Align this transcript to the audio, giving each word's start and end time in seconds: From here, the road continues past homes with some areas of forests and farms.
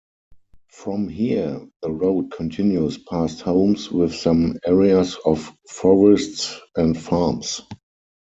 From 0.71 1.09
here, 1.09 1.61
the 1.83 1.91
road 1.91 2.31
continues 2.31 2.97
past 2.97 3.41
homes 3.41 3.91
with 3.91 4.15
some 4.15 4.57
areas 4.65 5.15
of 5.25 5.55
forests 5.69 6.59
and 6.75 6.97
farms. 6.99 7.61